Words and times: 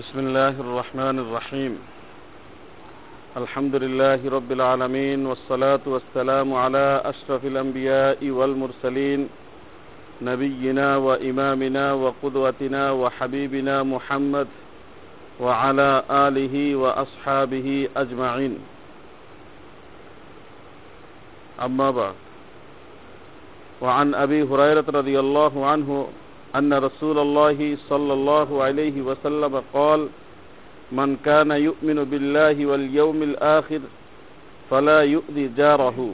بسم 0.00 0.18
الله 0.18 0.54
الرحمن 0.64 1.16
الرحيم. 1.18 1.72
الحمد 3.36 3.74
لله 3.74 4.20
رب 4.30 4.52
العالمين 4.52 5.26
والصلاة 5.26 5.84
والسلام 5.86 6.54
على 6.54 7.02
أشرف 7.04 7.44
الأنبياء 7.44 8.24
والمرسلين 8.24 9.28
نبينا 10.22 10.96
وإمامنا 10.96 11.92
وقدوتنا 11.92 12.82
وحبيبنا 12.90 13.82
محمد 13.82 14.48
وعلى 15.40 15.90
آله 16.10 16.76
وأصحابه 16.76 17.88
أجمعين. 17.96 18.58
أما 21.62 21.90
بعد 21.90 22.16
وعن 23.80 24.14
أبي 24.14 24.42
هريرة 24.42 24.84
رضي 24.88 25.20
الله 25.20 25.66
عنه 25.66 26.08
أن 26.55 26.73
رسول 26.73 27.17
الله 27.19 27.77
صلى 27.89 28.13
الله 28.13 28.63
عليه 28.63 29.01
وسلم 29.01 29.63
قال 29.73 30.01
من 30.91 31.17
كان 31.25 31.51
يؤمن 31.51 32.03
بالله 32.03 32.65
واليوم 32.65 33.23
الآخر 33.23 33.81
فلا 34.69 34.99
يؤذي 35.03 35.45
جاره 35.57 36.13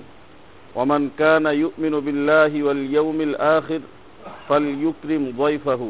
ومن 0.75 1.01
كان 1.19 1.45
يؤمن 1.45 1.93
بالله 1.99 2.63
واليوم 2.63 3.21
الآخر 3.21 3.81
فليكرم 4.49 5.23
ضيفه 5.37 5.81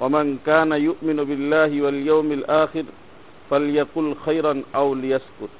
ومن 0.00 0.38
كان 0.46 0.72
يؤمن 0.72 1.16
بالله 1.24 1.82
واليوم 1.82 2.32
الآخر 2.32 2.84
فليقل 3.50 4.14
خيرا 4.26 4.62
أو 4.74 4.94
ليسكت 4.94 5.54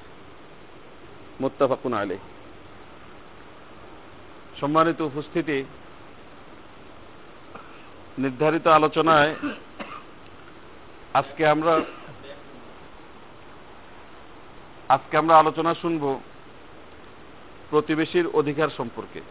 متفق 1.41 1.83
عليه 1.87 2.23
সম্মানিত 4.61 4.99
উপস্থিতি 5.01 5.59
নির্ধারিত 8.18 8.68
আলোচনায় 8.68 9.36
আজকে 11.14 11.48
আমরা 11.48 11.82
আজকে 14.90 15.18
আমরা 15.18 15.40
আলোচনা 15.40 15.74
শুনব 15.74 16.20
প্রতিবেশীর 17.70 18.28
অধিকার 18.28 18.70
সম্পর্কে। 18.78 19.22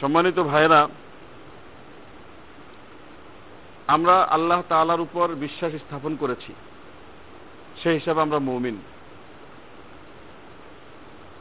সম্মানিত 0.00 0.38
ভাইরা 0.38 0.88
আমরা 3.86 4.22
আল্লাহ 4.22 4.62
তালার 4.68 5.00
উপর 5.00 5.28
বিশ্বাস 5.28 5.72
স্থাপন 5.72 6.16
করেছি। 6.16 6.54
সেই 7.82 7.94
হিসাবে 7.94 8.20
আমরা 8.20 8.38
মৌমিন। 8.38 8.76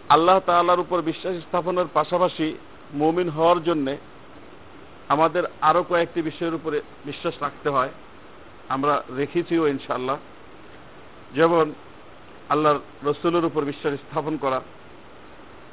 আল্লাহ 0.09 0.39
তালার 0.39 0.79
উপর 0.79 1.01
বিশ্বাস 1.01 1.35
স্থাপনের 1.35 1.85
পাশাপাশি 1.93 2.57
মৌমিন 2.93 3.29
হওয়ার 3.29 3.63
জন্যে 3.63 3.97
আমাদের 5.09 5.43
আরও 5.61 5.83
কয়েকটি 5.83 6.21
বিষয়ের 6.21 6.53
উপরে 6.53 6.81
বিশ্বাস 7.05 7.35
রাখতে 7.41 7.69
হয়। 7.69 7.89
আমরা 8.69 9.03
রেখেছিও 9.17 9.67
ইনশাল্লাহ 9.67 10.17
যেমন 11.35 11.73
আল্লাহর 12.49 12.79
রসুলের 13.03 13.45
উপর 13.45 13.61
বিশ্বাস 13.65 13.93
স্থাপন 13.93 14.37
করা, 14.37 14.61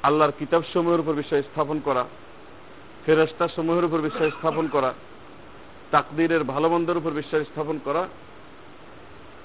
আল্লাহর 0.02 0.32
কিতাব 0.38 0.62
সমূহের 0.72 1.00
উপর 1.00 1.12
বিশ্বাস 1.12 1.44
স্থাপন 1.44 1.80
করা 1.84 2.04
ফেরস্তা 3.06 3.48
সমূহের 3.48 3.84
উপর 3.84 3.98
বিশ্বাস 3.98 4.32
স্থাপন 4.32 4.68
করা, 4.68 4.94
তাকদিরের 5.90 6.44
ভালো 6.44 6.68
মন্দের 6.68 6.96
উপর 6.96 7.10
বিশ্বাস 7.10 7.42
স্থাপন 7.42 7.78
করা, 7.84 8.08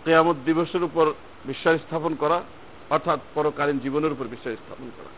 কেয়ামত 0.05 0.35
দিবসের 0.45 0.83
উপর 0.83 1.05
বিশ্বাস 1.45 1.75
স্থাপন 1.81 2.15
করা, 2.15 2.41
অর্থাৎ 2.89 3.19
পরকালীন 3.33 3.79
জীবনের 3.79 4.11
উপর 4.11 4.25
বিশ্বাস 4.27 4.53
স্থাপন 4.53 4.89
করা। 4.97 5.11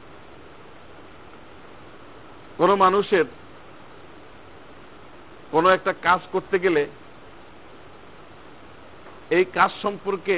কোন 2.57 2.75
মানুষের 2.75 3.25
কোনো 5.53 5.67
একটা 5.69 5.91
কাজ 6.07 6.21
করতে 6.31 6.57
গেলে 6.59 6.83
এই 9.37 9.45
কাজ 9.53 9.71
সম্পর্কে 9.81 10.37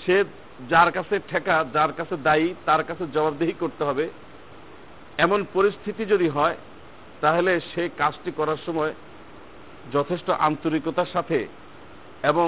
সে 0.00 0.16
যার 0.72 0.90
কাছে 0.92 1.14
ঠেকা, 1.30 1.56
যার 1.74 1.92
কাছে 1.98 2.14
দায়ী, 2.26 2.48
তার 2.66 2.82
কাছে 2.88 3.04
জবাবদেহি 3.14 3.54
করতে 3.60 3.82
হবে। 3.84 4.04
এমন 5.24 5.40
পরিস্থিতি 5.52 6.02
যদি 6.04 6.28
হয়, 6.28 6.56
তাহলে 7.20 7.52
সে 7.72 7.82
কাজটি 7.98 8.30
করার 8.36 8.60
সময় 8.66 8.92
যথেষ্ট 9.92 10.28
আন্তরিকতার 10.48 11.12
সাথে 11.12 11.38
এবং 12.30 12.46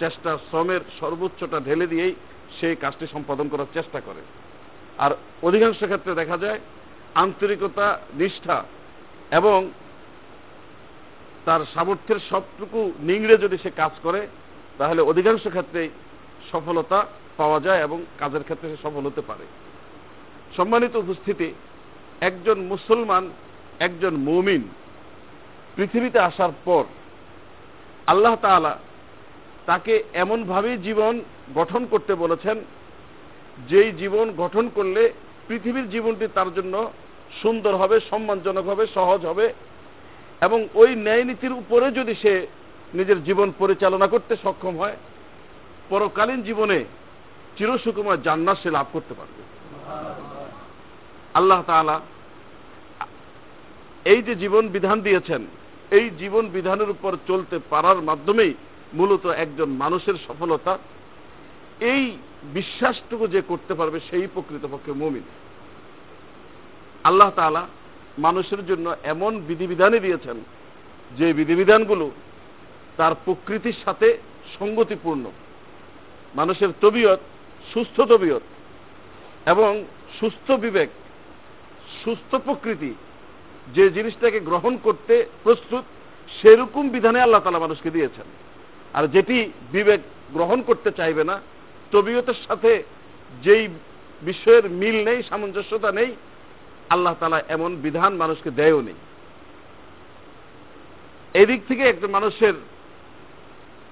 চেষ্টা 0.00 0.30
শ্রমের 0.48 0.82
সর্বোচ্চটা 1.00 1.58
ঢেলে 1.60 1.86
দিয়েই 1.86 2.14
সেই 2.58 2.76
কাজটি 2.76 3.06
সম্পাদন 3.14 3.46
করার 3.48 3.70
চেষ্টা 3.74 3.98
করে। 4.00 4.22
আর 5.04 5.12
অধিকাংশ 5.42 5.80
ক্ষেত্রে 5.84 6.12
দেখা 6.20 6.36
যায়, 6.44 6.60
আন্তরিকতা, 7.24 7.86
নিষ্ঠা 8.20 8.58
এবং 9.38 9.58
তার 11.46 11.60
সামর্থ্যের 11.74 12.20
সবটুকু 12.30 12.92
নিংড়ে 13.00 13.36
যদি 13.36 13.56
সে 13.62 13.70
কাজ 13.76 13.92
করে, 14.02 14.20
তাহলে 14.78 15.00
অধিকাংশ 15.02 15.44
ক্ষেত্রেই 15.48 15.88
সফলতা 16.52 16.98
পাওয়া 17.36 17.58
যায় 17.60 17.80
এবং 17.82 17.98
কাজের 18.18 18.42
ক্ষেত্রে 18.42 18.68
সে 18.70 18.76
সফল 18.82 19.02
হতে 19.06 19.20
পারে। 19.20 19.44
সম্মানিত 20.56 20.94
উপস্থিতি, 20.96 21.48
একজন 22.20 22.58
মুসলমান, 22.60 23.30
একজন 23.80 24.14
মুমিন 24.14 24.62
পৃথিবীতে 25.76 26.18
আসার 26.18 26.52
পর 26.64 26.84
আল্লাহ 28.06 28.36
তাআলা 28.42 28.78
তাকে 29.66 30.02
এমনভাবেই 30.14 30.76
জীবন 30.78 31.14
গঠন 31.54 31.86
করতে 31.90 32.12
বলেছেন, 32.14 32.56
যেই 33.68 33.90
জীবন 33.92 34.26
গঠন 34.36 34.64
করলে 34.74 35.02
পৃথিবীর 35.48 35.90
জীবনটি 35.90 36.26
তার 36.34 36.48
জন্য 36.54 36.74
সুন্দর 37.42 37.74
হবে, 37.74 37.96
সম্মানজনক 38.10 38.64
হবে, 38.66 38.84
সহজ 38.94 39.20
হবে। 39.26 39.46
এবং 40.40 40.68
ওই 40.74 40.96
ন্যায় 40.96 41.24
নীতির 41.24 41.52
উপরে 41.52 41.90
যদি 41.90 42.14
সে 42.14 42.46
নিজের 42.94 43.24
জীবন 43.24 43.52
পরিচালনা 43.58 44.06
করতে 44.06 44.36
সক্ষম 44.36 44.78
হয়, 44.78 44.96
পরকালীন 45.88 46.42
জীবনে 46.42 46.84
চিরসুকুমার 47.56 48.22
জান্নাত 48.22 48.56
সে 48.62 48.70
লাভ 48.70 48.86
করতে 48.92 49.14
পারবে। 49.14 49.42
আল্লাহ 51.34 51.62
তাআলা 51.62 52.00
এই 54.04 54.22
যে 54.22 54.34
জীবন 54.34 54.68
বিধান 54.68 55.00
দিয়েছেন, 55.00 55.46
এই 55.90 56.10
জীবন 56.18 56.48
বিধানের 56.48 56.90
উপর 56.90 57.16
চলতে 57.26 57.58
পারার 57.70 58.02
মাধ্যমেই 58.02 58.54
মূলত 58.94 59.26
একজন 59.26 59.70
মানুষের 59.70 60.14
সফলতা, 60.28 60.78
এই 61.80 62.16
বিশ্বাসটুকু 62.54 63.26
যে 63.26 63.42
করতে 63.48 63.74
পারবে 63.74 64.00
সেই 64.10 64.26
প্রকৃতপক্ষে 64.34 64.92
মমিন। 64.92 65.22
আল্লাহ 67.04 67.30
তাআলা 67.30 67.66
মানুষের 68.18 68.66
জন্য 68.66 68.96
এমন 69.04 69.40
বিধিবিধানই 69.40 70.00
দিয়েছেন 70.00 70.36
যে 71.18 71.32
বিধিবিধানগুলো 71.32 72.10
তার 72.96 73.14
প্রকৃতির 73.24 73.74
সাথে 73.84 74.18
সঙ্গতিপূর্ণ। 74.58 75.30
মানুষের 76.34 76.68
তবিয়ত, 76.80 77.18
সুস্থ 77.74 78.00
তবিয়ত 78.00 78.40
এবং 79.48 79.84
সুস্থ 80.20 80.50
বিবেক, 80.50 80.88
সুস্থ 82.04 82.34
প্রকৃতি 82.34 82.94
যে 83.74 83.90
জিনিসটাকে 83.90 84.40
গ্রহণ 84.40 84.78
করতে 84.82 85.26
প্রস্তুত, 85.42 85.84
সেরকম 86.42 86.88
বিধানে 86.88 87.20
আল্লাহ 87.20 87.40
তালা 87.40 87.58
মানুষকে 87.58 87.90
দিয়েছেন। 87.90 88.26
আর 88.94 89.06
যেটি 89.06 89.52
বিবেক 89.72 90.00
গ্রহণ 90.32 90.62
করতে 90.62 90.90
চাইবে 90.92 91.24
না, 91.24 91.40
তবিয়তের 91.90 92.34
সাথে 92.46 92.82
যেই 93.42 93.68
বিষয়ের 94.22 94.70
মিল 94.70 95.04
নেই, 95.04 95.22
সামঞ্জস্যতা 95.22 95.92
নেই 95.92 96.16
আল্লাহ 96.90 97.14
তালা 97.20 97.42
এমন 97.48 97.76
বিধান 97.76 98.16
মানুষকে 98.16 98.50
দেয়ও 98.50 98.80
নেই 98.80 98.94
এদিক 101.34 101.60
থেকে 101.68 101.82
একটা 101.82 102.06
মানুষের 102.06 102.54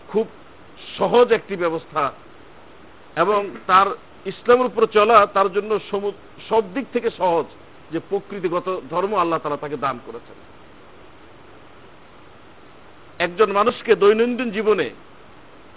খুব 0.09 0.27
সহজ 0.99 1.33
একটি 1.33 1.57
ব্যবস্থা 1.57 2.13
এবং 3.17 3.51
তার 3.67 3.87
ইসলামের 4.27 4.67
উপর 4.67 4.87
চলা 4.87 5.27
তার 5.27 5.53
জন্য 5.53 5.81
সব 6.49 6.63
দিক 6.75 6.87
থেকে 6.93 7.11
সহজ 7.11 7.45
যে 7.93 8.01
প্রকৃতিগত 8.11 8.81
ধর্ম 8.91 9.15
আল্লাহ 9.15 9.39
তালা 9.39 9.57
তাকে 9.57 9.77
দান 9.77 9.99
করেছেন। 10.07 10.39
একজন 13.19 13.53
মানুষকে 13.53 13.95
দৈনন্দিন 13.95 14.51
জীবনে 14.51 14.91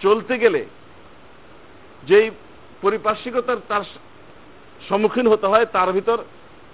চলতে 0.02 0.40
গেলে 0.40 0.66
যেই 2.08 2.32
পরিপার্শ্বিকতার 2.82 3.58
তার 3.68 3.84
সম্মুখীন 4.90 5.28
হতে 5.28 5.48
হয় 5.48 5.66
তার 5.66 5.92
ভিতর 5.92 6.18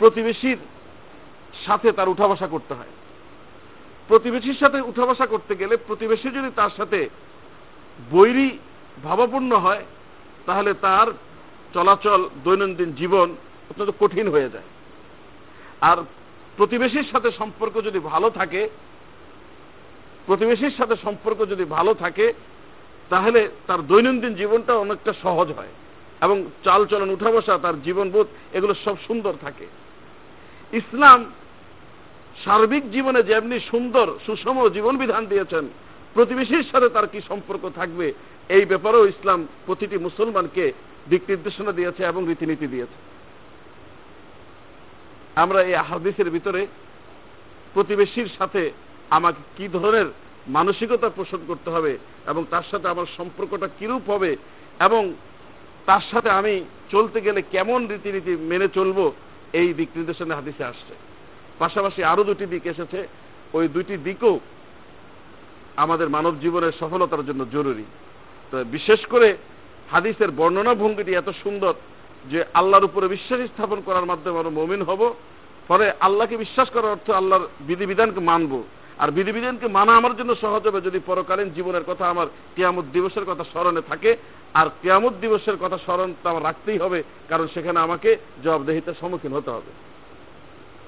প্রতিবেশীর 0.04 0.58
সাথে 1.66 1.92
তার 1.92 2.10
উঠা 2.10 2.28
বসা 2.28 2.48
করতে 2.48 2.74
হয়। 2.74 2.94
প্রতিবেশীর 4.08 4.54
সাথে 4.54 4.82
উঠা 4.82 5.06
বসা 5.06 5.26
করতে 5.26 5.56
গেলে 5.56 5.78
প্রতিবেশী 5.78 6.30
যদি 6.30 6.52
তার 6.56 6.70
সাথে 6.78 7.10
বৈরী, 8.12 8.58
ভাবাপূর্ণ 9.04 9.56
হয়, 9.56 9.86
তাহলে 10.46 10.74
তার 10.82 11.08
চলাচল, 11.74 12.30
দৈনন্দিন 12.44 12.94
জীবন 12.94 13.32
অত্যন্ত 13.70 13.92
কঠিন 14.00 14.28
হয়ে 14.28 14.50
যায়। 14.50 14.64
আর 15.82 15.98
প্রতিবেশীর 16.58 17.04
সাথে 17.12 17.32
সম্পর্ক 17.32 17.86
যদি 17.86 18.00
ভালো 18.00 18.30
থাকে, 18.30 18.70
প্রতিবেশীর 20.26 20.72
সাথে 20.78 20.96
সম্পর্ক 21.04 21.50
যদি 21.50 21.66
ভালো 21.66 21.94
থাকে, 21.94 22.34
তাহলে 23.10 23.50
তার 23.68 23.88
দৈনন্দিন 23.88 24.34
জীবনটা 24.36 24.74
অনেকটা 24.74 25.14
সহজ 25.24 25.52
হয় 25.52 25.74
এবং 26.22 26.46
চালচলন 26.64 27.10
উঠা 27.10 27.32
বসা 27.32 27.58
তার 27.58 27.82
জীবনবোধ 27.82 28.28
এগুলো 28.54 28.74
সব 28.86 28.96
সুন্দর 29.08 29.34
থাকে। 29.42 29.68
ইসলাম 30.82 31.20
সার্বিক 32.44 32.84
জীবনে 32.92 33.22
যেমনি 33.24 33.58
সুন্দর, 33.72 34.08
সুষম 34.26 34.58
জীবন 34.76 34.94
বিধান 34.98 35.24
দিয়েছেন, 35.32 35.64
প্রতিবেশীর 36.14 36.70
সাথে 36.72 36.88
তার 36.90 37.08
কি 37.14 37.20
সম্পর্ক 37.30 37.64
থাকবে, 37.80 38.08
এই 38.56 38.64
ব্যাপারেও 38.72 39.10
ইসলাম 39.14 39.40
প্রতিটি 39.66 39.98
মুসলমানকে 39.98 40.64
দিক 41.10 41.22
নির্দেশনা 41.30 41.72
দিয়েছে 41.72 42.02
এবং 42.06 42.22
রীতিনীতি 42.26 42.68
দিয়েছে। 42.68 42.98
আমরা 45.44 45.60
এই 45.64 45.76
হাদিসের 45.90 46.30
ভিতরে 46.30 46.62
প্রতিবেশীর 47.74 48.30
সাথে 48.38 48.62
আমাকে 49.18 49.42
কি 49.58 49.66
ধরনের 49.68 50.08
মানসিকতা 50.48 51.10
পোষণ 51.10 51.42
করতে 51.48 51.70
হবে 51.72 51.94
এবং 52.28 52.42
তার 52.50 52.66
সাথে 52.72 52.88
আমার 52.88 53.08
সম্পর্কটা 53.18 53.68
কিরূপ 53.80 54.04
হবে 54.10 54.32
এবং 54.80 55.02
তার 55.86 56.04
সাথে 56.12 56.30
আমি 56.30 56.54
চলতে 56.92 57.20
গেলে 57.22 57.42
কেমন 57.52 57.80
রীতিনীতি 57.88 58.34
মেনে 58.52 58.68
চলবো 58.68 59.06
এই 59.54 59.74
দিক 59.74 59.90
নির্দেশনা 59.96 60.36
হাদিসে 60.36 60.64
আসছে। 60.64 60.94
পাশাপাশি 61.60 62.04
আরও 62.04 62.24
দুটি 62.24 62.46
দিক 62.46 62.66
এসেছে। 62.66 63.08
ওই 63.54 63.68
দুটি 63.68 63.98
দিকও 63.98 64.40
আমাদের 65.78 66.10
মানব 66.10 66.40
জীবনের 66.42 66.72
সফলতার 66.80 67.26
জন্য 67.26 67.46
জরুরি। 67.52 67.84
তো 68.52 68.64
বিশেষ 68.64 69.06
করে 69.06 69.38
হাদিসের 69.92 70.32
বর্ণনা 70.32 70.74
ভঙ্গিটি 70.74 71.14
এত 71.14 71.30
সুন্দর 71.44 71.74
যে 72.30 72.46
আল্লাহর 72.54 72.84
উপরে 72.84 73.08
বিশ্বাস 73.08 73.40
স্থাপন 73.42 73.82
করার 73.82 74.06
মাধ্যমে 74.06 74.38
আমরা 74.38 74.50
মমিন 74.50 74.82
হব। 74.82 75.14
ফলে 75.68 75.92
আল্লাহকে 76.00 76.38
বিশ্বাস 76.38 76.70
করার 76.70 76.92
অর্থ 76.92 77.10
আল্লাহর 77.10 77.48
বিধিবিধানকে 77.62 78.20
মানব। 78.20 78.64
আর 79.02 79.10
বিধিবিধানকে 79.12 79.68
মানা 79.78 79.94
আমার 80.00 80.18
জন্য 80.20 80.32
সহজ 80.44 80.64
হবে 80.68 80.80
যদি 80.88 81.00
পরকালীন 81.10 81.50
জীবনের 81.58 81.84
কথা 81.90 82.06
আমার 82.14 82.28
কিয়ামত 82.56 82.86
দিবসের 82.96 83.26
কথা 83.30 83.44
স্মরণে 83.52 83.82
থাকে। 83.92 84.12
আর 84.60 84.68
কিয়ামত 84.82 85.14
দিবসের 85.24 85.58
কথা 85.64 85.78
স্মরণ 85.86 86.10
তো 86.22 86.26
আমার 86.30 86.44
রাখতেই 86.44 86.78
হবে, 86.78 87.00
কারণ 87.30 87.46
সেখানে 87.54 87.80
আমাকে 87.80 88.10
জবাবদেহিতার 88.44 89.00
সম্মুখীন 89.02 89.34
হতে 89.34 89.52
হবে। 89.56 89.72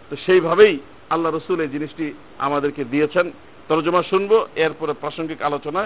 তো 0.10 0.16
সেইভাবেই 0.25 0.75
আল্লাহ 1.13 1.31
রসুল 1.31 1.57
এই 1.62 1.72
জিনিসটি 1.75 2.06
আমাদেরকে 2.48 2.84
দিয়েছেন। 2.94 3.25
তরজমা 3.69 4.02
শুনব, 4.12 4.31
এরপরে 4.56 4.94
প্রাসঙ্গিক 5.02 5.40
আলোচনা 5.42 5.81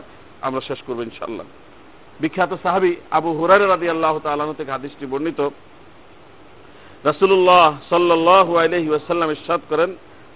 আমরা 0.48 0.62
শেষ 0.70 0.80
করব 0.88 1.00
ইনশাল্লাহ 1.02 1.46
বিখ্যাত 2.22 2.52
সাহাবি 2.64 2.92
আবু 3.18 3.30
হুরার 3.38 3.70
রাদি 3.70 3.88
আল্লাহ 3.90 4.14
তালন 4.24 4.50
থেকে 4.60 4.72
হাদিসটি 4.72 5.06
বর্ণিত। 5.12 5.40
রাসুল্লাহ 7.10 7.68
সাল্লাহ 7.92 8.48
আলহি 8.64 8.90
ওয়াসাল্লাম 8.92 9.30
ইসাদ 9.32 9.62
করেন 9.70 9.90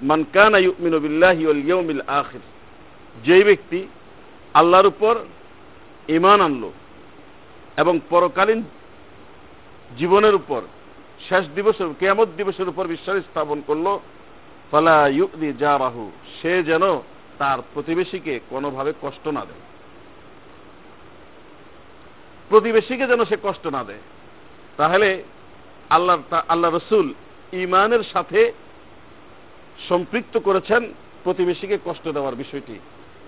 মান 0.03 0.25
কানা 0.33 0.57
ইউমিনু 0.57 1.00
বিল্লাহি 1.00 1.45
ওয়াল 1.45 1.57
ইয়াউমিল 1.57 2.01
আখির। 2.07 2.44
যেই 3.23 3.44
ব্যক্তি 3.44 3.79
আল্লাহর 4.53 4.85
উপর 4.85 5.13
ঈমান 6.09 6.41
আনলো 6.41 6.71
এবং 7.77 8.00
পরকালীন 8.09 8.63
জীবনের 9.97 10.35
উপর, 10.35 10.61
শেষ 11.29 11.44
দিবসের, 11.55 11.88
কেয়ামত 12.00 12.27
দিবসের 12.38 12.67
উপর 12.69 12.88
বিশ্বাস 12.88 13.17
স্থাপন 13.17 13.61
করল, 13.67 14.00
ফালা 14.71 15.09
যা 15.59 15.79
রাহু 15.79 16.11
সে 16.41 16.63
যেন 16.63 16.83
তার 17.38 17.59
প্রতিবেশীকে 17.73 18.39
কোনোভাবে 18.49 18.94
কষ্ট 19.01 19.27
না 19.27 19.41
দেয়। 19.41 19.63
প্রতিবেশীকে 22.49 23.06
যেন 23.07 23.25
সে 23.25 23.38
কষ্ট 23.44 23.67
না 23.67 23.83
দেয়। 23.83 24.03
তাহলে 24.77 25.23
আল্লাহ 25.89 26.17
আল্লাহ 26.47 26.75
রসুল 26.75 27.13
ইমানের 27.53 28.03
সাথে 28.13 28.53
সম্পৃক্ত 29.89 30.37
করেছেন 30.37 30.93
প্রতিবেশীকে 31.23 31.77
কষ্ট 31.85 32.07
দেওয়ার 32.07 32.35
বিষয়টি। 32.35 32.79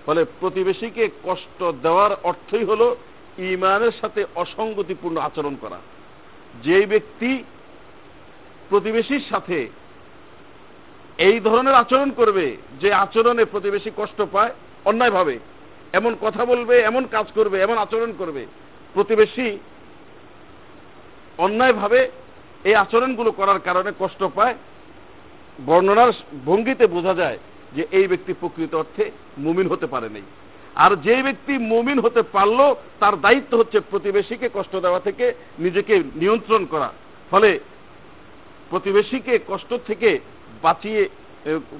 ফলে 0.06 0.24
প্রতিবেশীকে 0.40 1.08
কষ্ট 1.24 1.64
দেওয়ার 1.82 2.10
অর্থই 2.22 2.64
হল 2.64 2.96
ইমানের 3.38 3.90
সাথে 4.00 4.24
অসঙ্গতিপূর্ণ 4.34 5.16
আচরণ 5.16 5.56
করা। 5.60 5.78
যে 6.64 6.86
ব্যক্তি 6.86 7.44
প্রতিবেশীর 8.68 9.24
সাথে 9.30 9.68
এই 11.18 11.40
ধরনের 11.40 11.74
আচরণ 11.74 12.10
করবে, 12.10 12.56
যে 12.80 12.92
আচরণে 12.92 13.44
প্রতিবেশী 13.44 13.90
কষ্ট 13.96 14.22
পায় 14.32 14.54
অন্যায়ভাবে 14.84 15.38
এমন 15.92 16.16
কথা 16.20 16.44
বলবে, 16.44 16.80
এমন 16.80 17.06
কাজ 17.10 17.26
করবে, 17.34 17.60
এমন 17.60 17.78
আচরণ 17.78 18.12
করবে, 18.18 18.46
প্রতিবেশী 18.94 19.58
অন্যায়ভাবে 21.38 22.10
এই 22.64 22.74
আচরণগুলো 22.74 23.30
করার 23.32 23.60
কারণে 23.60 23.92
কষ্ট 23.98 24.24
পায় 24.34 24.54
বর্ণনার 25.66 26.12
ভঙ্গিতে 26.44 26.86
বোঝা 26.86 27.14
যায় 27.14 27.38
যে 27.72 27.86
এই 27.90 28.06
ব্যক্তি 28.06 28.32
প্রকৃত 28.32 28.74
অর্থে 28.74 29.10
মুমিন 29.38 29.68
হতে 29.68 29.86
পারে 29.86 30.08
নাই। 30.08 30.22
আর 30.74 30.96
যে 30.96 31.22
ব্যক্তি 31.22 31.58
মুমিন 31.58 31.98
হতে 31.98 32.22
পারল, 32.22 32.74
তার 33.00 33.20
দায়িত্ব 33.20 33.58
হচ্ছে 33.58 33.80
প্রতিবেশীকে 33.80 34.50
কষ্ট 34.54 34.76
দেওয়া 34.76 35.00
থেকে 35.00 35.34
নিজেকে 35.58 36.02
নিয়ন্ত্রণ 36.14 36.64
করা। 36.64 36.92
ফলে 37.30 37.60
প্রতিবেশীকে 38.70 39.38
কষ্ট 39.48 39.74
থেকে 39.86 40.20
বাঁচিয়ে 40.62 41.08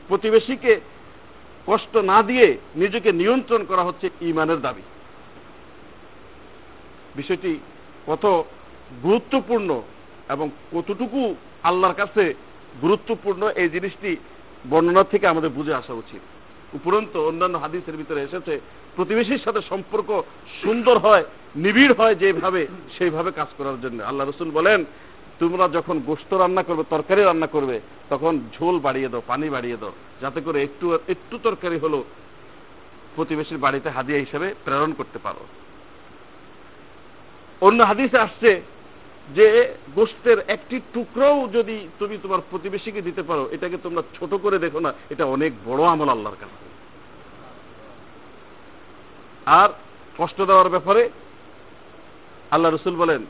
প্রতিবেশীকে 0.08 0.80
কষ্ট 1.66 1.96
না 1.96 2.22
দিয়ে 2.22 2.58
নিজেকে 2.76 3.12
নিয়ন্ত্রণ 3.12 3.64
করা 3.64 3.82
হচ্ছে 3.82 4.10
ইমানের 4.20 4.60
দাবি। 4.60 4.82
বিষয়টি 7.16 7.58
কত 8.06 8.44
গুরুত্বপূর্ণ 9.02 9.82
এবং 10.28 10.50
কতটুকু 10.72 11.34
আল্লাহর 11.62 11.94
কাছে 11.94 12.34
গুরুত্বপূর্ণ 12.82 13.42
এই 13.62 13.68
জিনিসটি 13.68 14.10
বর্ণনা 14.70 15.04
থেকে 15.12 15.26
আমাদের 15.26 15.50
বুঝে 15.50 15.74
আসা 15.74 15.94
উচিত। 16.02 16.22
উপরন্ত 16.78 17.16
অন্যান্য 17.16 17.56
হাদিসের 17.64 17.96
ভিতরে 17.96 18.20
এসেছে, 18.22 18.60
প্রতিবেশীর 18.96 19.44
সাথে 19.44 19.60
সম্পর্ক 19.70 20.22
সুন্দর 20.62 20.98
হয়, 20.98 21.24
নিবিড় 21.56 21.94
হয় 21.94 22.14
যেভাবে, 22.14 22.66
সেইভাবে 22.98 23.30
কাজ 23.30 23.48
করার 23.58 23.80
জন্য। 23.80 23.98
আল্লাহ 24.04 24.24
রসুল 24.26 24.50
বলেন, 24.50 24.84
তোমরা 25.40 25.68
যখন 25.68 25.96
গোস্ত 26.08 26.30
রান্না 26.34 26.62
করবে, 26.62 26.84
তরকারি 26.90 27.22
রান্না 27.22 27.46
করবে, 27.46 27.80
তখন 28.10 28.32
ঝোল 28.56 28.76
বাড়িয়ে 28.78 29.08
দাও, 29.08 29.22
পানি 29.26 29.46
বাড়িয়ে 29.50 29.76
দাও, 29.76 29.92
যাতে 30.22 30.40
করে 30.40 30.58
একটু 30.62 30.86
একটু 31.08 31.38
তরকারি 31.38 31.78
হলো 31.78 32.04
প্রতিবেশীর 33.16 33.58
বাড়িতে 33.58 33.88
হাদিয়া 33.90 34.18
হিসেবে 34.18 34.54
প্রেরণ 34.64 34.90
করতে 34.94 35.18
পারো। 35.18 35.42
অন্য 37.60 37.80
হাদিসে 37.82 38.18
আসছে 38.18 38.50
যে 39.34 39.74
গোস্তের 39.94 40.38
একটি 40.48 40.80
টুকরোও 40.94 41.48
যদি 41.48 41.88
তুমি 41.98 42.18
তোমার 42.22 42.38
প্রতিবেশীকে 42.50 43.02
দিতে 43.02 43.22
পারো, 43.22 43.48
এটাকে 43.52 43.76
তোমরা 43.82 44.02
ছোট 44.18 44.34
করে 44.34 44.58
দেখো 44.58 44.80
না, 44.80 44.92
এটা 45.10 45.24
অনেক 45.24 45.52
বড় 45.64 45.84
আমল 45.84 46.08
আল্লাহর 46.08 46.40
কাছে 46.40 46.66
আর 49.46 49.68
কষ্ট 50.18 50.40
দেওয়ার 50.40 50.68
ব্যাপারে 50.68 51.10
আল্লাহ 52.50 52.72
রসুল 52.72 52.96
বলেন, 52.96 53.26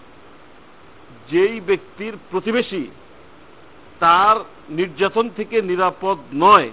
যেই 1.31 1.61
ব্যক্তির 1.61 2.15
প্রতিবেশী 2.31 2.87
তার 4.01 4.37
নির্যাতন 4.71 5.29
থেকে 5.37 5.63
নিরাপদ 5.63 6.19
নয়, 6.35 6.73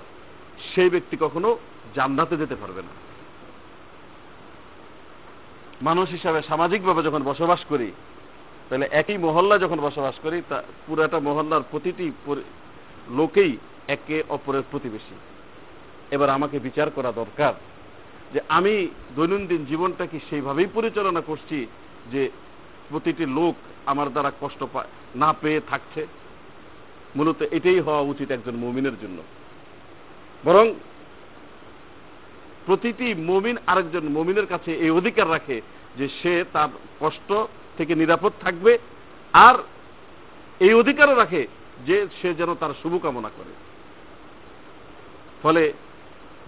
সেই 0.75 0.89
ব্যক্তি 0.89 1.17
কখনো 1.19 1.57
জান্নাতে 1.95 2.37
যেতে 2.37 2.55
পারবে 2.55 2.81
না। 2.81 2.93
মানুষ 5.81 6.09
হিসাবে 6.09 6.41
সামাজিকভাবে 6.41 7.03
যখন 7.03 7.23
বসবাস 7.23 7.65
করি 7.69 7.91
তাহলে 8.73 8.89
একই 8.91 9.17
মহল্লা 9.17 9.57
যখন 9.57 9.79
বসবাস 9.79 10.15
করি, 10.23 10.41
তা 10.49 10.63
পুরাটা 10.87 11.19
মহল্লার 11.19 11.61
প্রতিটি 11.71 12.11
লোকেই 13.09 13.57
একে 13.87 14.23
অপরের 14.29 14.61
প্রতিবেশী। 14.71 15.15
এবার 16.11 16.29
আমাকে 16.29 16.59
বিচার 16.59 16.89
করা 16.89 17.11
দরকার 17.11 17.53
যে 18.33 18.41
আমি 18.49 18.87
দৈনন্দিন 19.15 19.65
জীবনটা 19.65 20.05
কি 20.05 20.19
সেইভাবেই 20.29 20.67
পরিচালনা 20.73 21.21
করছি 21.21 21.67
যে 22.11 22.31
প্রতিটি 22.89 23.25
লোক 23.25 23.55
আমার 23.85 24.09
দ্বারা 24.09 24.31
কষ্ট 24.41 24.63
পায় 24.73 24.87
না 25.15 25.33
পেয়ে 25.41 25.61
থাকছে। 25.69 26.07
মূলত 27.15 27.41
এটাই 27.41 27.79
হওয়া 27.79 27.99
উচিত 27.99 28.31
একজন 28.31 28.55
মুমিনের 28.55 28.95
জন্য। 29.01 29.21
বরং 30.45 30.73
প্রতিটি 32.65 33.13
মুমিন 33.13 33.57
আরেকজন 33.67 34.03
মুমিনের 34.03 34.45
কাছে 34.45 34.71
এই 34.73 34.89
অধিকার 34.89 35.29
রাখে 35.29 35.61
যে 35.97 36.07
সে 36.21 36.43
তার 36.53 36.69
কষ্ট 36.99 37.33
থেকে 37.77 37.95
নিরাপদ 37.95 38.31
থাকবে 38.41 38.77
আর 39.33 39.55
এই 40.59 40.73
অধিকারও 40.73 41.15
রাখে 41.15 41.47
যে 41.85 42.07
সে 42.21 42.33
যেন 42.33 42.55
তার 42.55 42.69
শুভকামনা 42.83 43.29
করে। 43.37 43.53
ফলে 45.43 45.73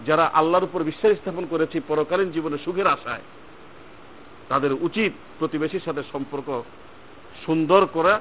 যারা 0.06 0.30
আল্লাহর 0.32 0.64
উপর 0.64 0.82
বিশ্বাস 0.82 1.18
স্থাপন 1.18 1.46
করেছে 1.50 1.80
পরকালীন 1.88 2.30
জীবনে 2.30 2.58
সুখের 2.64 2.86
আশায়, 2.86 3.22
তাদের 4.48 4.72
উচিত 4.72 5.12
প্রতিবেশীর 5.38 5.80
সাথে 5.84 6.02
সম্পর্ক 6.12 6.62
সুন্দর 7.46 7.86
করা 7.86 8.20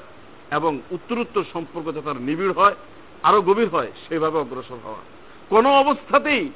এবং 0.52 0.80
উত্তরোত্তর 0.92 1.44
সম্পর্ক 1.54 1.92
যাতে 1.92 2.20
নিবিড় 2.20 2.52
হয়, 2.52 2.76
আরও 3.24 3.42
গভীর 3.42 3.70
হয়, 3.70 3.92
সেভাবে 4.08 4.38
অগ্রসর 4.38 4.80
হওয়া। 4.84 5.02
কোনো 5.50 5.70
অবস্থাতেই 5.74 6.50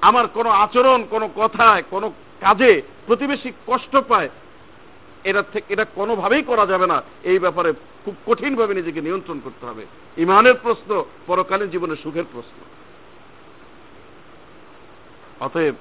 আমার 0.00 0.28
কোনো 0.28 0.50
আচরণ, 0.50 1.04
কোনো 1.10 1.28
কথায়, 1.36 1.82
কোনো 1.90 2.12
কাজে 2.40 2.82
প্রতিবেশী 3.06 3.52
কষ্ট 3.66 3.96
পায় 4.08 4.28
এটা 5.26 5.42
থেকে 5.42 5.72
এটা 5.72 5.84
কোনোভাবেই 5.84 6.42
করা 6.42 6.66
যাবে 6.66 6.86
না। 6.86 7.02
এই 7.22 7.38
ব্যাপারে 7.38 7.72
খুব 8.04 8.14
কঠিনভাবে 8.26 8.74
নিজেকে 8.74 9.00
নিয়ন্ত্রণ 9.00 9.40
করতে 9.44 9.66
হবে। 9.66 9.86
ইমানের 10.16 10.54
প্রশ্ন, 10.54 11.04
পরকালীন 11.26 11.70
জীবনের 11.70 11.96
সুখের 11.96 12.24
প্রশ্ন। 12.32 12.64
অতএব 15.40 15.74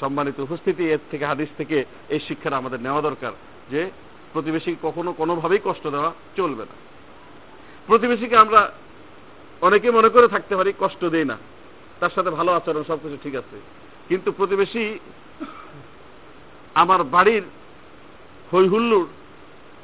সম্মানিত 0.00 0.40
উপস্থিতি, 0.40 0.90
এর 0.90 0.98
থেকে, 1.10 1.26
হাদিস 1.26 1.48
থেকে 1.56 1.84
এই 2.08 2.20
শিক্ষাটা 2.20 2.56
আমাদের 2.56 2.80
নেওয়া 2.80 3.00
দরকার 3.00 3.32
যে 3.70 3.90
প্রতিবেশীকে 4.32 4.76
কখনো 4.82 5.12
কোনোভাবেই 5.12 5.58
কষ্ট 5.64 5.86
দেওয়া 5.86 6.12
চলবে 6.36 6.62
না। 6.62 6.74
প্রতিবেশীকে 7.86 8.36
আমরা 8.36 8.72
অনেকে 9.60 9.90
মনে 9.90 10.08
করে 10.08 10.28
থাকতে 10.28 10.56
পারি 10.56 10.72
কষ্ট 10.80 11.04
দেই 11.04 11.24
না। 11.24 11.38
তার 12.00 12.10
সাথে 12.14 12.30
ভালো 12.30 12.52
আচরণ 12.52 12.82
সবকিছু 12.82 13.16
ঠিক 13.22 13.34
আছে। 13.34 13.60
কিন্তু 14.08 14.32
প্রতিবেশী 14.32 14.98
আমার 16.74 17.04
বাড়ির 17.04 17.42
হই 18.52 18.68
হুল্লুর 18.68 19.06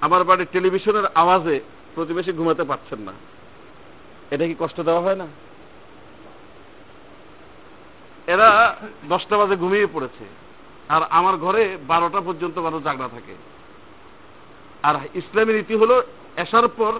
আমার 0.00 0.24
বাড়ির 0.24 0.46
টেলিভিশনের 0.52 1.06
আওয়াজে 1.14 1.60
প্রতিবেশী 1.94 2.32
ঘুমাতে 2.32 2.64
পারছেন 2.64 2.98
না। 2.98 3.12
এটা 4.30 4.46
কি 4.46 4.54
কষ্ট 4.58 4.80
দেওয়া 4.80 5.00
হয় 5.00 5.16
না? 5.16 5.26
এরা 8.26 8.76
দশটা 9.08 9.36
বাজে 9.36 9.56
ঘুমিয়ে 9.56 9.86
পড়েছে 9.92 10.24
আর 10.88 11.02
আমার 11.10 11.36
ঘরে 11.36 11.78
বারোটা 11.86 12.20
পর্যন্ত 12.20 12.58
মানুষ 12.58 12.82
জাগনা 12.82 13.08
থাকে। 13.08 13.34
আর 14.82 14.94
ইসলামী 15.14 15.52
রীতি 15.52 15.74
হলো, 15.74 16.02
এসার 16.36 16.68
পর 16.68 16.92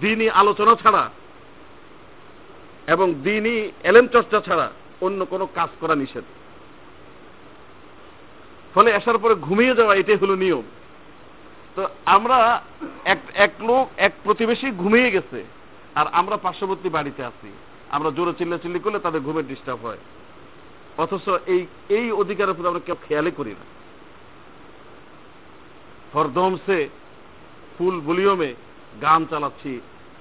দিনই 0.00 0.28
আলোচনা 0.28 0.74
ছাড়া 0.74 1.10
এবং 2.86 3.14
দিনই 3.14 3.72
এলেম 3.84 4.06
চর্চা 4.06 4.40
ছাড়া 4.40 4.70
অন্য 5.00 5.24
কোনো 5.24 5.48
কাজ 5.54 5.68
করা 5.80 5.94
নিষেধ। 5.94 6.24
ফলে 8.74 8.88
আসার 8.94 9.18
পরে 9.18 9.34
ঘুমিয়ে 9.34 9.74
যাওয়া 9.74 9.94
এটাই 9.94 10.16
হলো 10.16 10.34
নিয়ম। 10.36 10.64
তো 11.76 11.82
আমরা 12.16 12.38
এক 13.04 13.20
এক 13.34 13.52
লোক, 13.68 13.84
এক 13.96 14.12
প্রতিবেশী 14.24 14.68
ঘুমিয়ে 14.82 15.10
গেছে, 15.10 15.38
আর 15.94 16.06
আমরা 16.12 16.36
পার্শ্ববর্তী 16.36 16.88
বাড়িতে 16.88 17.22
আছি। 17.24 17.50
আমরা 17.90 18.10
জোরে 18.10 18.32
চিল্লাচিল্লি 18.38 18.80
করলে 18.80 18.98
তাদের 18.98 19.20
ঘুমের 19.20 19.46
ডিস্টার্ব 19.46 19.80
হয়। 19.86 19.98
অথচ 21.02 21.26
এই 21.54 21.66
এই 21.88 22.06
অধিকারের 22.22 22.54
প্রতি 22.54 22.68
আমরা 22.68 22.86
কেউ 22.86 22.96
খেয়ালই 23.06 23.30
করি 23.30 23.52
না। 23.60 23.66
হরদমসে 26.14 26.88
ফুল 27.78 28.00
ভলিউমে 28.00 28.54
গান 29.02 29.20
চালাচ্ছি 29.30 29.80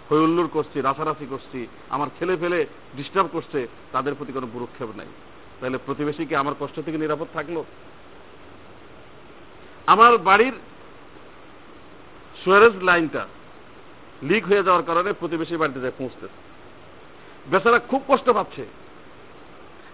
হৈল্লুর 0.10 0.48
করছি 0.48 0.78
রাফারাফি 0.82 1.26
করছি, 1.30 1.68
আমার 1.90 2.08
ছেলে 2.20 2.38
ফেলে 2.38 2.60
ডিস্টার্ব 2.98 3.28
করছে, 3.32 3.68
তাদের 3.92 4.14
প্রতি 4.18 4.32
কোনো 4.34 4.48
ভুরুক্ষেপ 4.54 4.90
নাই। 4.96 5.10
তাহলে 5.60 5.78
প্রতিবেশী 5.86 6.26
কি 6.26 6.36
আমার 6.36 6.56
কষ্ট 6.60 6.78
থেকে 6.86 6.98
নিরাপদ 6.98 7.28
থাকল? 7.34 7.64
আমার 9.88 10.18
বাড়ির 10.18 10.54
সুয়ারেজ 12.44 12.74
লাইনটা 12.84 13.28
লিক 14.24 14.46
হয়ে 14.46 14.63
যাওয়ার 14.63 14.86
কারণে 14.86 15.13
প্রতিবেশী 15.13 15.58
বাড়িতে 15.58 15.80
যায় 15.80 15.92
পৌঁছতেছে। 15.98 16.34
বেচারা 17.52 17.80
খুব 17.80 18.04
কষ্ট 18.08 18.30
পাচ্ছে। 18.30 18.66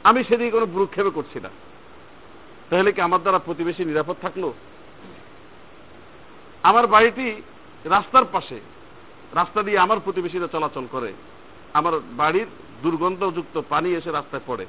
আমি 0.04 0.24
সেদিকে 0.24 0.52
কোনো 0.52 0.66
ভ্রুক্ষেপে 0.66 1.10
করছি 1.10 1.40
না। 1.40 1.50
তাহলে 2.70 2.92
কি 2.92 3.02
আমার 3.02 3.22
দ্বারা 3.22 3.40
প্রতিবেশী 3.40 3.86
নিরাপদ 3.86 4.16
থাকল? 4.22 4.52
আমার 6.64 6.88
বাড়িটি 6.88 7.42
রাস্তার 7.86 8.26
পাশে। 8.26 8.60
রাস্তা 9.36 9.64
দিয়ে 9.64 9.80
আমার 9.80 10.00
প্রতিবেশীরা 10.00 10.48
চলাচল 10.48 10.88
করে। 10.92 11.14
আমার 11.74 12.00
বাড়ির 12.00 12.48
দুর্গন্ধযুক্ত 12.84 13.62
পানি 13.70 13.94
এসে 13.94 14.12
রাস্তায় 14.12 14.42
পড়ে। 14.46 14.66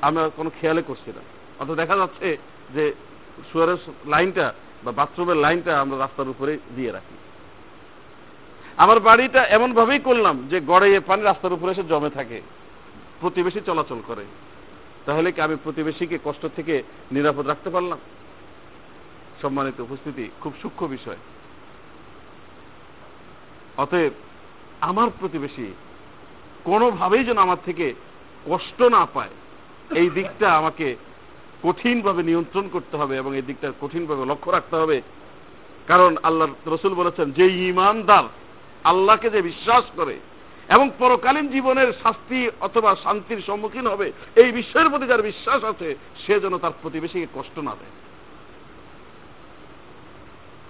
আমি 0.00 0.30
কোনো 0.36 0.50
খেয়ালে 0.60 0.82
করছি 0.82 1.12
না। 1.16 1.20
অত 1.62 1.70
দেখা 1.70 1.96
যাচ্ছে 1.96 2.36
যে 2.74 2.94
সুয়ারের 3.52 3.76
লাইনটা 4.06 4.54
বা 4.84 4.92
বাথরুমের 4.92 5.36
লাইনটা 5.36 5.80
আমরা 5.80 5.98
রাস্তার 5.98 6.28
উপরে 6.28 6.58
দিয়ে 6.76 6.92
রাখি। 6.92 7.16
আমার 8.76 9.00
বাড়িটা 9.00 9.44
এমন 9.44 9.72
ভাবেই 9.72 9.98
করলাম 9.98 10.48
যে 10.50 10.60
গড়ে 10.60 11.00
পানি 11.00 11.22
রাস্তার 11.22 11.52
উপরে 11.52 11.72
এসে 11.72 11.82
জমে 11.82 12.10
থাকে, 12.10 12.40
প্রতিবেশী 13.20 13.60
চলাচল 13.66 14.02
করে। 14.06 14.24
তাহলে 15.06 15.32
কি 15.32 15.40
আমি 15.40 15.56
প্রতিবেশীকে 15.64 16.18
কষ্ট 16.24 16.46
থেকে 16.56 16.82
নিরাপদ 17.12 17.46
রাখতে 17.46 17.70
পারলাম? 17.70 17.98
সম্মানিত 19.42 19.80
উপস্থিতি, 19.80 20.30
খুব 20.40 20.52
সূক্ষ্ম 20.62 20.86
বিষয়। 20.86 21.16
অতএব 23.76 24.12
আমার 24.80 25.08
প্রতিবেশী 25.20 25.74
কোনোভাবেই 26.64 27.24
যেন 27.24 27.38
আমার 27.38 27.56
থেকে 27.64 27.94
কষ্ট 28.46 28.82
না 28.82 29.06
পায়, 29.14 29.34
এই 29.94 30.10
দিকটা 30.10 30.56
আমাকে 30.56 30.96
কঠিনভাবে 31.62 32.22
নিয়ন্ত্রণ 32.22 32.66
করতে 32.72 32.94
হবে 32.96 33.14
এবং 33.16 33.36
এই 33.36 33.42
দিকটা 33.42 33.68
কঠিনভাবে 33.80 34.22
লক্ষ্য 34.26 34.50
রাখতে 34.50 34.76
হবে। 34.76 35.02
কারণ 35.88 36.16
আল্লাহ 36.22 36.46
রসুল 36.66 36.94
বলেছেন 36.94 37.26
যে 37.32 37.46
ইমানদার 37.68 38.24
আল্লাহকে 38.84 39.28
যে 39.30 39.40
বিশ্বাস 39.42 39.84
করে 39.96 40.16
এবং 40.74 40.90
পরকালীন 40.98 41.46
জীবনের 41.48 41.88
শাস্তি 42.02 42.38
অথবা 42.60 42.90
শান্তির 43.04 43.40
সম্মুখীন 43.46 43.86
হবে, 43.86 44.06
এই 44.36 44.50
বিষয়ের 44.52 44.90
প্রতি 44.90 45.06
যার 45.06 45.28
বিশ্বাস 45.30 45.60
আছে, 45.64 45.88
সে 46.26 46.34
যেন 46.40 46.54
তার 46.58 46.74
প্রতিবেশীকে 46.82 47.28
কষ্ট 47.34 47.56
না 47.58 47.74
দেয়। 47.80 47.94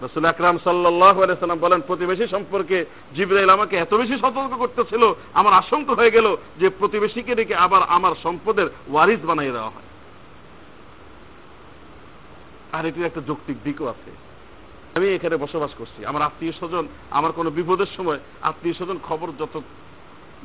রসুল 0.03 0.25
আকরাম 0.25 0.57
সাল্লাম 0.65 1.59
বলেন, 1.59 1.81
প্রতিবেশী 1.87 2.25
সম্পর্কে 2.27 2.79
জিব্রাইল 3.17 3.51
আমাকে 3.51 3.75
এত 3.77 3.93
বেশি 3.95 4.15
সতর্ক 4.19 4.53
করতেছিল, 4.59 5.03
আমার 5.35 5.53
আশঙ্কা 5.53 5.93
হয়ে 5.95 6.15
গেল 6.17 6.27
যে 6.61 6.69
প্রতিবেশীকে 6.69 7.33
রেখে 7.35 7.55
আবার 7.55 7.83
আমার 7.97 8.13
সম্পদের 8.23 8.69
ওয়ারিস 8.93 9.23
বানাই 9.25 9.55
দেওয়া 9.57 9.75
হয়। 9.75 9.86
আর 12.77 12.87
এটির 12.87 13.07
একটা 13.07 13.21
যৌক্তিক 13.27 13.57
দিকও 13.65 13.87
আছে। 13.87 14.11
আমি 14.95 15.07
এখানে 15.09 15.37
বসবাস 15.37 15.73
করছি। 15.79 16.07
আমার 16.07 16.23
আত্মীয় 16.23 16.53
স্বজন, 16.53 16.85
আমার 17.11 17.33
কোনো 17.33 17.51
বিপদের 17.51 17.87
সময় 17.97 18.19
আত্মীয় 18.43 18.75
স্বজন 18.75 18.99
খবর 19.03 19.29
যত, 19.39 19.61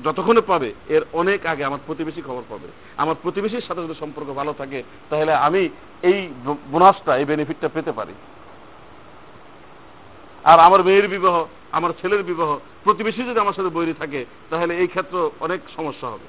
যতক্ষণে 0.04 0.42
পাবে, 0.42 0.74
এর 0.90 1.02
অনেক 1.14 1.46
আগে 1.46 1.64
আমার 1.64 1.80
প্রতিবেশী 1.86 2.22
খবর 2.22 2.44
পাবে। 2.50 2.68
আমার 2.98 3.16
প্রতিবেশীর 3.22 3.68
সাথে 3.68 3.82
যদি 3.82 3.96
সম্পর্ক 4.00 4.28
ভালো 4.28 4.54
থাকে, 4.58 4.84
তাহলে 5.10 5.34
আমি 5.34 5.70
এই 6.02 6.30
বোনাসটা, 6.72 7.18
এই 7.18 7.26
বেনিফিটটা 7.26 7.70
পেতে 7.74 7.92
পারি। 7.92 8.14
আর 10.44 10.60
আমার 10.60 10.84
মেয়ের 10.84 11.08
বিবাহ, 11.08 11.46
আমার 11.72 11.92
ছেলের 12.02 12.24
বিবাহ, 12.24 12.60
প্রতিবেশী 12.84 13.24
যদি 13.24 13.40
আমার 13.40 13.54
সাথে 13.54 13.70
বৈরী 13.70 13.94
থাকে, 13.94 14.26
তাহলে 14.50 14.78
এই 14.78 14.88
ক্ষেত্রে 14.88 15.30
অনেক 15.40 15.60
সমস্যা 15.76 16.08
হবে। 16.08 16.28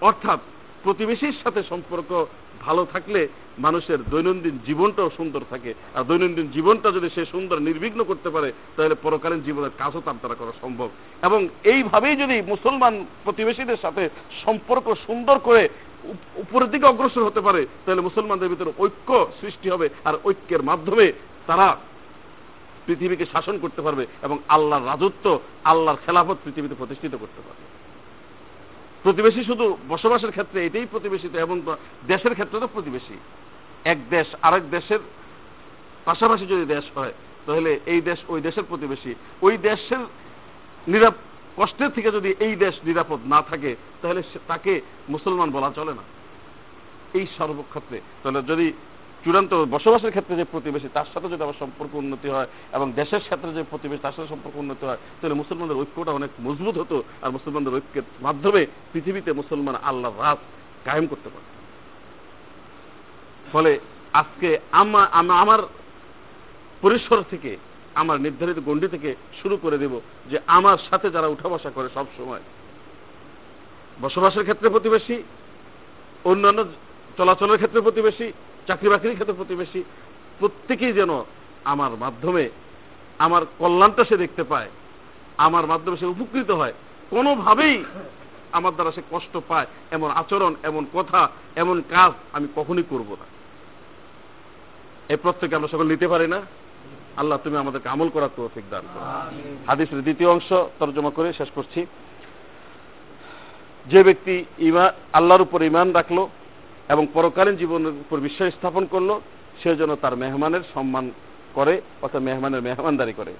অর্থাৎ 0.00 0.40
প্রতিবেশীর 0.82 1.36
সাথে 1.42 1.62
সম্পর্ক 1.62 2.26
ভালো 2.60 2.86
থাকলে 2.92 3.28
মানুষের 3.60 3.98
দৈনন্দিন 4.10 4.58
জীবনটাও 4.66 5.10
সুন্দর 5.16 5.42
থাকে। 5.50 5.74
আর 5.94 6.04
দৈনন্দিন 6.04 6.46
জীবনটা 6.48 6.88
যদি 6.90 7.08
সে 7.14 7.22
সুন্দর, 7.26 7.58
নির্বিঘ্ন 7.58 8.04
করতে 8.04 8.28
পারে, 8.30 8.52
তাহলে 8.76 8.94
পরকালীন 9.02 9.40
জীবনের 9.40 9.70
কাজও 9.78 10.00
তার 10.04 10.18
দ্বারা 10.18 10.34
করা 10.34 10.52
সম্ভব। 10.60 10.88
এবং 11.22 11.48
এইভাবেই 11.64 12.16
যদি 12.16 12.42
মুসলমান 12.42 12.94
প্রতিবেশীদের 13.24 13.76
সাথে 13.82 14.10
সম্পর্ক 14.44 14.86
সুন্দর 15.06 15.38
করে 15.38 15.68
উপরের 16.34 16.70
দিকে 16.70 16.86
অগ্রসর 16.86 17.24
হতে 17.24 17.40
পারে, 17.40 17.66
তাহলে 17.86 18.00
মুসলমানদের 18.00 18.48
ভিতরে 18.48 18.72
ঐক্য 18.78 19.10
সৃষ্টি 19.40 19.68
হবে। 19.70 19.88
আর 20.04 20.14
ঐক্যের 20.24 20.62
মাধ্যমে 20.62 21.12
তারা 21.46 21.76
পৃথিবীকে 22.86 23.26
শাসন 23.32 23.58
করতে 23.58 23.80
পারবে 23.82 24.06
এবং 24.22 24.38
আল্লাহর 24.48 24.86
রাজত্ব, 24.86 25.40
আল্লাহর 25.64 25.98
খেলাফত 26.06 26.36
পৃথিবীতে 26.44 26.74
প্রতিষ্ঠিত 26.78 27.14
করতে 27.20 27.40
পারবে। 27.46 27.64
প্রতিবেশী 29.02 29.44
শুধু 29.44 29.76
বসবাসের 29.88 30.30
ক্ষেত্রে 30.30 30.66
এটাই 30.66 30.86
প্রতিবেশী 30.90 31.28
এবং 31.38 31.56
দেশের 32.06 32.32
ক্ষেত্রে 32.32 32.60
তো 32.60 32.68
প্রতিবেশী। 32.72 33.16
এক 33.84 34.08
দেশ 34.10 34.26
আরেক 34.42 34.70
দেশের 34.70 34.98
পাশাপাশি 36.04 36.46
যদি 36.46 36.64
দেশ 36.64 36.84
হয়, 36.94 37.12
তাহলে 37.46 37.80
এই 37.86 38.00
দেশ 38.00 38.18
ওই 38.28 38.40
দেশের 38.40 38.62
প্রতিবেশী। 38.68 39.14
ওই 39.42 39.56
দেশের 39.56 39.98
নিরাপ, 40.88 41.14
কষ্টের 41.56 41.90
থেকে 41.90 42.10
যদি 42.10 42.34
এই 42.40 42.56
দেশ 42.56 42.74
নিরাপদ 42.84 43.18
না 43.26 43.42
থাকে, 43.42 43.76
তাহলে 44.02 44.22
তাকে 44.46 44.80
মুসলমান 45.08 45.50
বলা 45.50 45.72
চলে 45.74 45.94
না। 45.94 46.02
এই 47.14 47.26
সর্বক্ষেত্রে। 47.38 48.00
তাহলে 48.22 48.42
যদি 48.42 48.72
চূড়ান্ত 49.24 49.54
বসবাসের 49.54 50.10
ক্ষেত্রে 50.10 50.36
যে 50.36 50.44
প্রতিবেশী, 50.44 50.88
তার 50.94 51.04
সাথে 51.14 51.28
যদি 51.28 51.42
আমার 51.42 51.54
সম্পর্ক 51.58 51.94
উন্নতি 51.94 52.28
হয় 52.28 52.46
এবং 52.72 52.92
দেশের 52.92 53.20
ক্ষেত্রে 53.20 53.52
যে 53.52 53.62
প্রতিবেশী, 53.62 54.02
তার 54.02 54.12
সাথে 54.12 54.28
সম্পর্ক 54.28 54.56
উন্নতি 54.56 54.86
হয়, 54.86 54.96
তাহলে 55.20 55.34
মুসলমানদের 55.34 55.76
ঐক্যটা 55.76 56.10
অনেক 56.10 56.30
মজবুত 56.40 56.78
হতো 56.78 57.02
আর 57.22 57.30
মুসলমানদের 57.30 57.74
ঐক্যের 57.74 58.02
মাধ্যমে 58.20 58.66
পৃথিবীতে 58.92 59.32
মুসলমান 59.32 59.74
আল্লাহ 59.74 60.20
রাত 60.20 60.38
কায়েম 60.84 61.06
করতে 61.06 61.28
পারে 61.28 61.59
ফলে 63.52 63.72
আজকে 64.20 64.48
আমার 65.42 65.60
পরিসর 66.82 67.18
থেকে, 67.32 67.52
আমার 68.00 68.16
নির্ধারিত 68.24 68.58
গণ্ডি 68.68 68.88
থেকে 68.94 69.10
শুরু 69.40 69.56
করে 69.64 69.76
দেব 69.82 69.94
যে 70.30 70.36
আমার 70.56 70.78
সাথে 70.88 71.06
যারা 71.14 71.28
উঠা 71.34 71.48
বসা 71.52 71.70
করে 71.76 71.88
সব 71.96 72.06
সময়। 72.18 72.42
বসবাসের 74.02 74.44
ক্ষেত্রে 74.46 74.68
প্রতিবেশী, 74.74 75.16
অন্যান্য 76.30 76.60
চলাচলের 77.18 77.60
ক্ষেত্রে 77.60 77.80
প্রতিবেশী 77.86 78.26
চাকরি 78.68 78.88
বাকরির 78.92 79.16
ক্ষেত্রে 79.18 79.38
প্রতিবেশী, 79.40 79.80
প্রত্যেকেই 80.40 80.96
যেন 80.98 81.12
আমার 81.72 81.92
মাধ্যমে 82.04 82.44
আমার 83.24 83.42
কল্যাণটা 83.58 84.02
সে 84.10 84.16
দেখতে 84.24 84.42
পায়, 84.52 84.70
আমার 85.46 85.64
মাধ্যমে 85.70 85.96
সে 86.00 86.06
উপকৃত 86.14 86.50
হয়, 86.60 86.74
কোনোভাবেই 87.10 87.76
আমার 88.56 88.72
দ্বারা 88.76 88.92
সে 88.96 89.02
কষ্ট 89.12 89.34
পায়, 89.50 89.66
এমন 89.96 90.08
আচরণ, 90.20 90.52
এমন 90.70 90.84
কথা, 90.92 91.20
এমন 91.62 91.76
কাজ 91.94 92.12
আমি 92.36 92.46
কখনই 92.58 92.86
করব 92.92 93.10
না। 93.20 93.26
এই 95.10 95.16
প্রত্যেকে 95.16 95.54
আমরা 95.56 95.68
সকল 95.68 95.86
নিতে 95.86 96.08
পারি 96.08 96.26
না। 96.26 96.40
আল্লাহ 97.16 97.38
তুমি 97.44 97.56
আমাদেরকে 97.56 97.88
আমল 97.88 98.08
করার 98.08 98.28
তৌফিক 98.36 98.64
দান 98.70 98.82
করো। 98.94 99.04
হাদিসের 99.66 100.02
দ্বিতীয় 100.02 100.30
অংশ 100.30 100.52
তর্জমা 100.78 101.10
করে 101.10 101.32
শেষ 101.32 101.50
করছি। 101.54 101.86
যে 103.86 104.02
ব্যক্তি 104.02 104.44
ইমান 104.58 104.90
আল্লাহর 105.12 105.40
উপর 105.40 105.62
ইমান 105.62 105.92
রাখল 105.92 106.28
এবং 106.88 107.06
পরকালীন 107.14 107.56
জীবনের 107.56 107.92
উপর 107.92 108.20
বিশ্বাস 108.20 108.54
স্থাপন 108.54 108.84
করল, 108.86 109.20
সে 109.62 109.76
যেন 109.76 109.96
তার 109.96 110.16
মেহমানের 110.16 110.60
সম্মান 110.74 111.10
করে 111.54 111.82
অর্থাৎ 112.02 112.22
মেহমানের 112.22 112.62
মেহমানদারি 112.62 113.12
করে। 113.12 113.34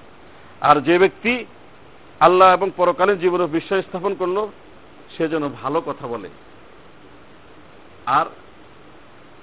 আর 0.60 0.80
যে 0.80 0.98
ব্যক্তি 0.98 1.46
আল্লাহ 2.20 2.52
এবং 2.52 2.70
পরকালীন 2.76 3.16
জীবনের 3.16 3.46
বিশ্বাস 3.46 3.84
স্থাপন 3.84 4.14
করল, 4.14 4.48
সে 5.16 5.28
যেন 5.28 5.48
ভালো 5.48 5.80
কথা 5.80 6.06
বলে। 6.06 6.28
আর 8.06 8.26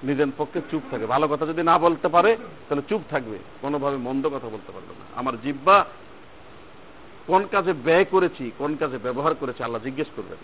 নিজের 0.04 0.27
পক্ষে 0.38 0.62
চুপ 0.72 0.82
থাকে। 0.92 1.06
ভালো 1.06 1.27
কথা 1.27 1.46
যদি 1.46 1.63
না 1.63 1.77
বলতে 1.77 2.08
পারে, 2.08 2.38
তাহলে 2.70 2.84
চুপ 2.89 3.01
থাকবে। 3.10 3.38
কোনোভাবে 3.62 3.98
মন্দ 3.98 4.27
কথা 4.27 4.50
বলতে 4.50 4.72
পারবে 4.72 4.88
না। 4.88 5.20
আমার 5.20 5.42
জিব্বা 5.42 5.86
কোন 7.27 7.48
কাজে 7.51 7.74
ব্যয় 7.74 8.06
করেছি, 8.06 8.51
কোন 8.58 8.75
কাজে 8.75 8.98
ব্যবহার 8.98 9.36
করেছি, 9.36 9.63
আল্লাহ 9.63 9.82
জিজ্ঞেস 9.82 10.08
করবেন। 10.16 10.38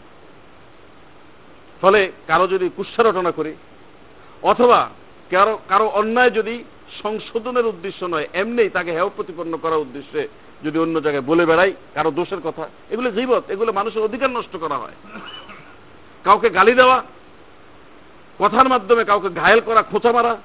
ফলে 1.81 2.11
কারও 2.27 2.47
যদি 2.47 2.69
কুৎসারটনা 2.75 3.31
করি, 3.31 3.55
অথবা 4.41 4.89
কারও 5.31 5.59
কারও 5.69 5.87
অন্যায় 5.87 6.29
যদি 6.29 6.63
সংশোধনের 7.03 7.65
উদ্দেশ্য 7.65 8.05
নয়, 8.05 8.27
এমনি 8.33 8.69
তাকে 8.69 8.91
হেয় 8.91 9.09
প্রতিপন্ন 9.09 9.57
করার 9.57 9.77
উদ্দেশ্যে 9.77 10.27
যদি 10.63 10.79
অন্য 10.79 11.01
জায়গায় 11.01 11.23
বলে 11.23 11.45
বেড়াই, 11.45 11.73
কারও 11.93 12.11
দোষের 12.11 12.41
কথা, 12.43 12.69
এগুলো 12.89 13.11
জীবত 13.11 13.49
এগুলো 13.49 13.73
মানুষের 13.73 14.01
অধিকার 14.01 14.29
নষ্ট 14.29 14.57
করা 14.57 14.77
হয়। 14.77 14.93
কাউকে 16.23 16.49
গালি 16.49 16.73
দেওয়া 16.73 17.03
কথার 18.43 18.69
মাধ্যমে 18.69 19.03
কাউকে 19.05 19.29
ঘায়েল 19.29 19.61
করা, 19.65 19.81
খোঁচা 19.81 20.11
মারা, 20.11 20.37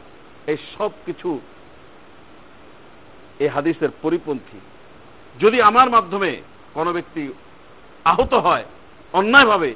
এই 0.47 0.57
সব 0.79 0.91
কিছু 1.07 1.41
এই 3.39 3.49
হাদিসের 3.49 3.89
পরিপন্থী। 4.03 4.59
যদি 5.41 5.63
আমার 5.63 5.91
মাধ্যমে 5.91 6.43
কোনো 6.75 6.93
ব্যক্তি 6.93 7.33
আহত 8.05 8.35
হয়, 8.35 8.65
অন্যায়ভাবে, 9.13 9.75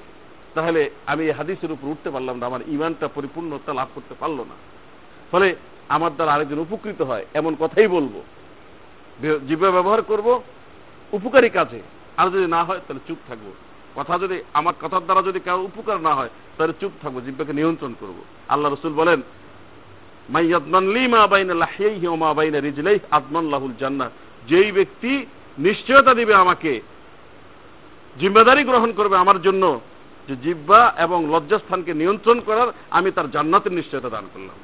তাহলে 0.54 0.90
আমি 1.06 1.24
এই 1.24 1.30
হাদিসের 1.30 1.72
উপর 1.72 1.88
উঠতে 1.88 2.10
পারলাম 2.10 2.38
না, 2.38 2.46
আমার 2.46 2.60
ইমানটা, 2.66 3.08
পরিপূর্ণতা 3.08 3.74
লাভ 3.74 3.88
করতে 3.94 4.14
পারল 4.20 4.40
না। 4.40 4.56
ফলে 5.30 5.56
আমার 5.88 6.14
দ্বারা 6.14 6.32
আরেকজন 6.32 6.58
উপকৃত 6.58 7.02
হয়, 7.02 7.26
এমন 7.34 7.56
কথাই 7.58 7.86
বলব। 7.86 8.22
জীবন 9.48 9.70
ব্যবহার 9.70 10.02
করব, 10.02 10.42
উপকারী 11.12 11.48
কাজে। 11.48 11.80
আর 12.16 12.30
যদি 12.30 12.46
না 12.46 12.64
হয়, 12.64 12.78
তাহলে 12.78 13.00
চুপ 13.08 13.18
থাকব। 13.28 13.52
কথা 13.96 14.14
যদি, 14.18 14.36
আমার 14.52 14.74
কথার 14.82 15.04
দ্বারা 15.04 15.22
যদি 15.22 15.40
কারও 15.40 15.62
উপকার 15.62 15.98
না 16.00 16.12
হয়, 16.14 16.32
তাহলে 16.56 16.74
চুপ 16.80 16.92
থাকব, 17.02 17.16
জিব্বাকে 17.20 17.52
নিয়ন্ত্রণ 17.52 17.92
করব। 18.00 18.18
আল্লাহ 18.48 18.68
রসুল 18.72 18.92
বলেন 18.92 19.20
যেই 24.48 24.72
ব্যক্তি 24.72 25.12
নিশ্চয়তা 25.58 26.12
দিবে 26.14 26.34
আমাকে 26.34 26.72
গ্রহণ 28.70 28.90
করবে 28.92 29.16
আমার 29.16 29.38
জন্য, 29.42 29.64
যে 30.28 30.34
জিব্বা 30.36 30.80
এবং 30.98 31.18
লজ্জাস্থানকে 31.34 31.92
নিয়ন্ত্রণ 31.94 32.38
করার 32.40 32.68
আমি 32.90 33.10
তার 33.10 33.30
জান্নাতের 33.30 33.72
নিশ্চয়তা 33.72 34.08
দান 34.08 34.24
করলাম। 34.34 34.58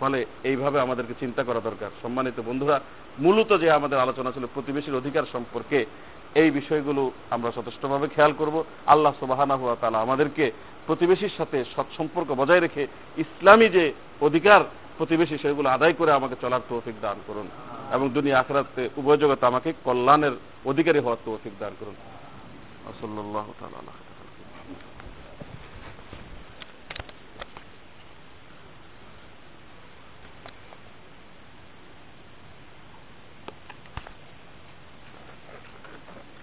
ফলে 0.00 0.18
এইভাবে 0.44 0.80
আমাদেরকে 0.80 1.14
চিন্তা 1.20 1.42
করা 1.44 1.60
দরকার। 1.60 1.90
সম্মানিত 2.02 2.38
বন্ধুরা, 2.46 2.76
মূলত 3.18 3.50
যে 3.60 3.68
আমাদের 3.70 3.98
আলোচনা 3.98 4.30
ছিল, 4.32 4.44
প্রতিবেশীর 4.54 4.98
অধিকার 5.00 5.24
সম্পর্কে 5.32 5.86
এই 6.40 6.50
বিষয়গুলো 6.50 7.02
আমরা 7.30 7.50
যথেষ্টভাবে 7.56 8.06
খেয়াল 8.14 8.32
করব। 8.38 8.56
আল্লাহ 8.86 9.12
সুবাহানা 9.20 9.54
হুয়া 9.56 9.76
তালা 9.80 9.98
আমাদেরকে 10.00 10.44
প্রতিবেশীর 10.86 11.36
সাথে 11.38 11.58
সৎসম্পর্ক 11.76 12.28
বজায় 12.40 12.60
রেখে 12.60 12.82
ইসলামী 13.16 13.68
যে 13.68 13.84
অধিকার, 14.20 14.60
প্রতিবেশী 14.98 15.36
সেগুলো 15.42 15.68
আদায় 15.68 15.92
করে 15.92 16.10
আমাকে 16.12 16.36
চলার 16.40 16.66
তৌফিক 16.68 16.96
দান 17.00 17.16
করুন 17.26 17.46
এবং 17.94 18.06
দুনিয়া 18.08 18.38
আখরাতে 18.40 18.82
উভয় 18.96 19.16
জগতে 19.16 19.44
আমাকে 19.46 19.70
কল্যাণের 19.84 20.34
অধিকারী 20.64 20.98
হওয়ার 20.98 21.22
তৌফিক 21.24 21.54
দান 21.58 21.72
করুন। 21.80 21.96
আসল্লাহ 22.92 23.46
তালা 23.60 24.05